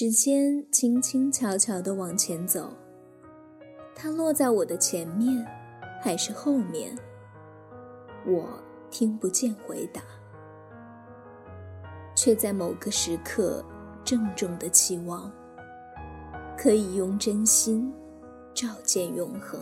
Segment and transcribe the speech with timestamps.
[0.00, 2.72] 时间轻轻巧巧地往前走，
[3.94, 5.46] 它落在我的前面，
[6.00, 6.96] 还是后面？
[8.24, 8.48] 我
[8.90, 10.00] 听不见回答，
[12.16, 13.62] 却在某个时刻
[14.02, 15.30] 郑重的期望，
[16.56, 17.92] 可以用真心
[18.54, 19.60] 照见永恒。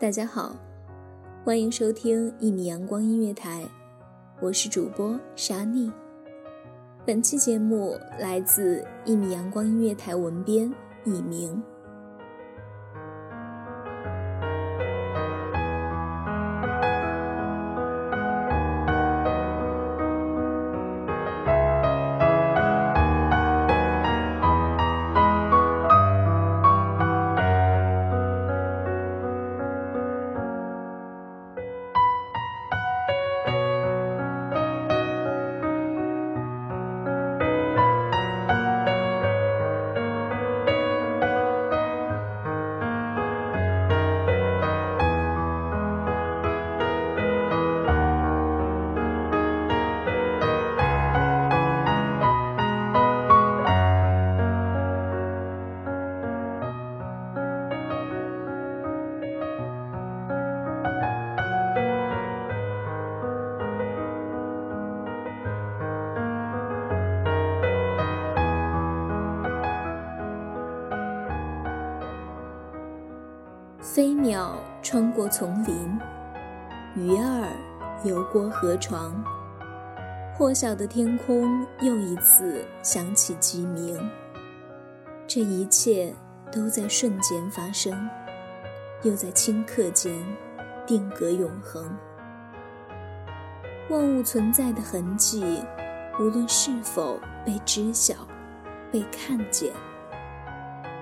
[0.00, 0.56] 大家好，
[1.44, 3.64] 欢迎收听一米阳光音乐台，
[4.42, 5.88] 我是主播沙妮。
[7.06, 10.70] 本期节目来自一米阳光音乐台文编
[11.04, 11.62] 以明。
[73.92, 75.98] 飞鸟穿过丛林，
[76.94, 77.48] 鱼儿
[78.04, 79.20] 游过河床，
[80.38, 83.98] 破晓的天空又一次响起鸡鸣。
[85.26, 86.14] 这一切
[86.52, 88.08] 都在瞬间发生，
[89.02, 90.14] 又在顷刻间
[90.86, 91.84] 定格永恒。
[93.88, 95.64] 万物存在的痕迹，
[96.20, 98.14] 无论是否被知晓、
[98.92, 99.72] 被看见，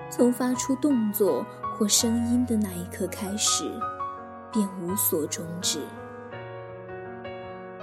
[0.09, 1.45] 从发出动作。
[1.77, 3.63] 或声音的那一刻开始，
[4.51, 5.79] 便无所终止。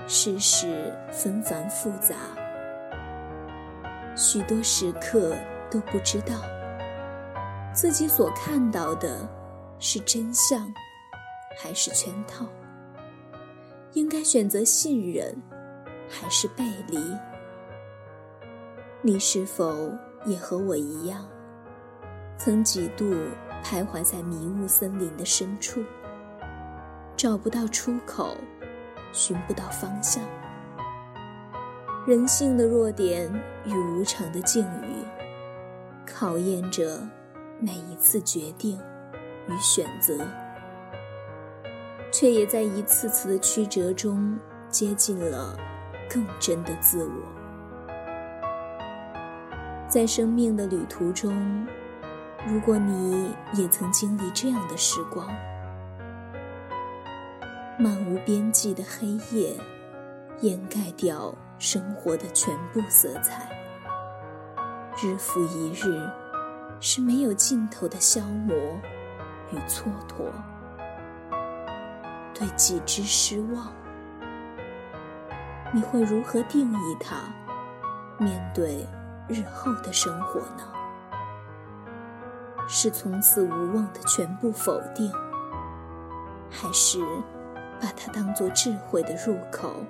[0.06, 2.15] 世事纷繁复杂，
[4.15, 5.34] 许多时刻
[5.70, 6.42] 都不知道
[7.72, 9.26] 自己所看到的
[9.78, 10.70] 是真相
[11.59, 12.44] 还是圈套，
[13.94, 15.34] 应该选择信任
[16.06, 16.98] 还是背离。
[19.00, 19.91] 你是否
[20.26, 21.26] 也和我一样，
[22.38, 23.14] 曾几度？
[23.64, 25.82] 徘徊在迷雾森林的深处，
[27.16, 28.36] 找不到出口，
[29.12, 30.22] 寻不到方向。
[32.06, 33.28] 人性的弱点
[33.64, 35.02] 与无常的境遇，
[36.06, 37.00] 考验着
[37.58, 38.78] 每一次决定
[39.48, 40.16] 与选择，
[42.12, 45.58] 却也在一次次的曲折中接近了
[46.08, 47.10] 更真的自我。
[49.88, 51.66] 在生命的旅途中。
[52.49, 55.27] 如果你也曾经历这样的时光，
[57.77, 59.59] 漫无边际的黑夜
[60.43, 63.51] 掩盖掉生活的全部色彩，
[65.03, 66.09] 日复一日
[66.81, 68.55] 是没有尽头的消磨
[69.51, 70.31] 与蹉跎，
[72.33, 73.73] 对己之失望，
[75.75, 77.16] 你会如何定义它？
[78.19, 78.87] 面对
[79.28, 80.63] 日后的生活呢？
[82.68, 85.10] 是从此无望的全部否定，
[86.51, 86.98] 还是
[87.80, 89.84] 把它当作智慧的入口，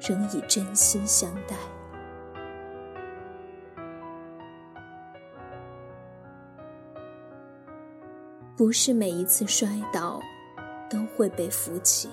[0.00, 1.56] 仍以真心相待？
[8.56, 10.20] 不是每一次摔倒
[10.90, 12.10] 都会被扶起，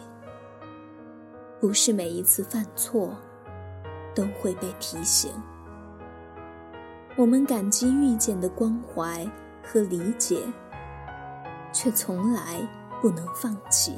[1.60, 3.14] 不是每一次犯错
[4.16, 5.32] 都会被提醒。
[7.16, 9.30] 我们感激遇见的关怀。
[9.64, 10.42] 和理解，
[11.72, 12.68] 却从来
[13.02, 13.96] 不能放弃。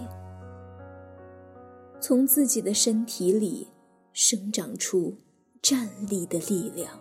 [1.99, 3.67] 从自己的身体里
[4.11, 5.15] 生长出
[5.61, 6.91] 站立的力量。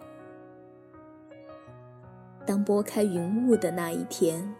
[2.46, 4.54] 当拨开云雾的那一天，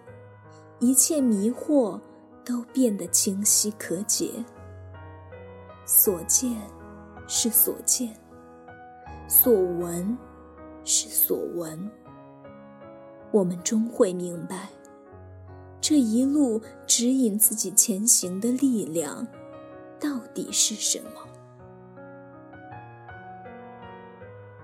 [0.79, 2.01] 一切迷惑
[2.45, 4.31] 都变得清晰可解。
[5.85, 6.57] 所见
[7.27, 8.15] 是所见，
[9.29, 10.17] 所闻
[10.85, 11.91] 是所闻。
[13.31, 14.69] 我们终会明白，
[15.81, 19.27] 这一路指引自己前行的力量
[19.99, 21.11] 到底是什么。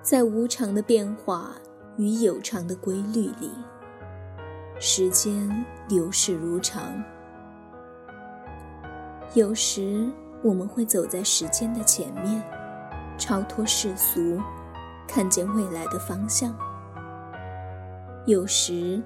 [0.02, 1.52] 在无常的变化
[1.96, 3.50] 与有常的规律里，
[4.78, 7.02] 时间流逝如常。
[9.34, 10.10] 有时。
[10.42, 12.40] 我们会走在时间的前面，
[13.18, 14.38] 超脱世俗，
[15.08, 16.54] 看见未来的方向。
[18.26, 19.00] 有时，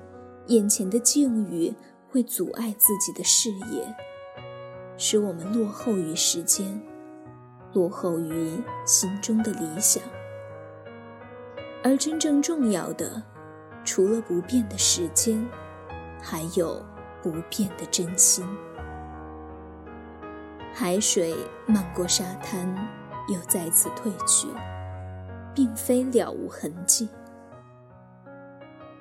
[0.47, 1.75] 眼前的境遇
[2.11, 3.95] 会阻碍自己的视野，
[4.97, 6.81] 使我们落后于时间，
[7.75, 8.51] 落后于
[8.87, 10.03] 心中的理想。
[11.85, 13.23] 而真正重要的，
[13.85, 15.47] 除了不变的时间，
[16.23, 16.83] 还有
[17.23, 18.43] 不变的真心。
[20.73, 21.37] 海水
[21.67, 22.75] 漫过沙滩，
[23.29, 24.49] 又再次退去，
[25.55, 27.07] 并非了无痕迹。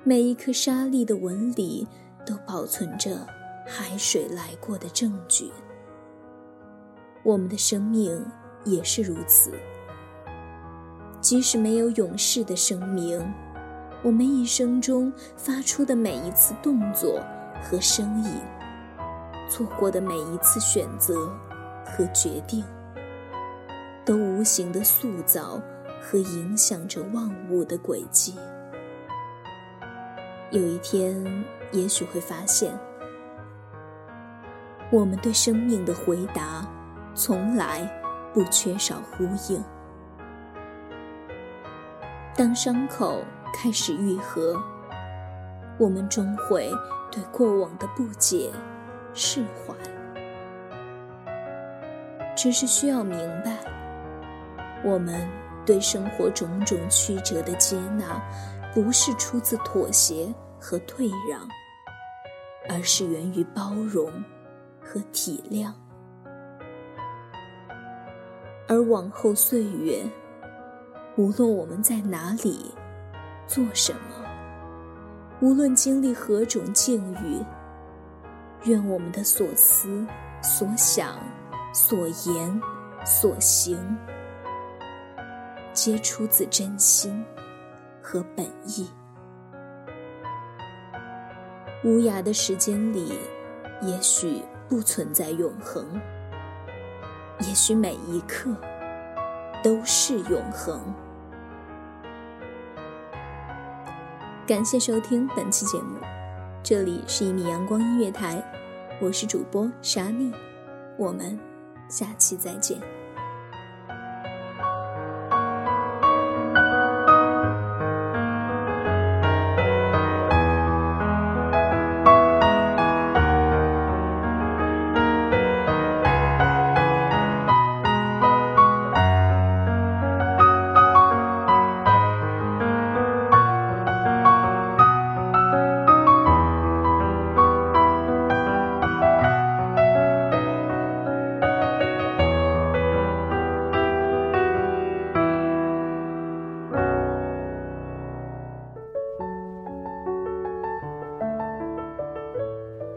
[0.02, 1.86] 每一颗沙粒的纹理
[2.26, 3.26] 都保存着
[3.66, 5.50] 海水来过的证据。
[7.22, 8.24] 我们的生命
[8.64, 9.52] 也是如此。
[11.20, 13.20] 即使没有永世的生命，
[14.02, 17.22] 我们一生中发出的每一次动作
[17.62, 18.30] 和声音，
[19.48, 21.14] 做过的每一次选择。
[21.92, 22.62] 和决定，
[24.04, 25.60] 都无形的塑造
[26.00, 28.36] 和影响着万物的轨迹。
[30.50, 32.76] 有一天，也许会发现，
[34.90, 36.66] 我们对生命的回答，
[37.14, 37.88] 从来
[38.34, 39.62] 不缺少呼应。
[42.34, 43.22] 当伤口
[43.54, 44.60] 开始愈合，
[45.78, 46.68] 我们终会
[47.12, 48.50] 对过往的不解
[49.14, 49.72] 释怀。
[52.34, 53.58] 只是需要明白，
[54.82, 55.28] 我们
[55.64, 58.20] 对生活种种曲折的接纳，
[58.74, 61.48] 不是出自妥协和退让，
[62.68, 64.10] 而是源于包容
[64.80, 65.72] 和体谅。
[68.68, 70.04] 而往后岁月，
[71.16, 72.72] 无论我们在哪里，
[73.46, 74.24] 做什么，
[75.40, 77.44] 无论经历何种境遇，
[78.64, 80.06] 愿我们的所思
[80.42, 81.18] 所想。
[81.72, 82.60] 所言
[83.06, 83.78] 所行，
[85.72, 87.24] 皆出自真心
[88.10, 88.88] 和本意。
[91.84, 93.12] 无涯的时间里，
[93.80, 95.86] 也许不存在永恒，
[97.38, 98.50] 也许每一刻
[99.62, 100.80] 都是永恒。
[104.44, 105.96] 感谢收听本期节目，
[106.64, 108.42] 这里是一米阳光音乐台，
[109.00, 110.32] 我是主播沙莉，
[110.98, 111.38] 我们。
[111.88, 112.99] 下期再见。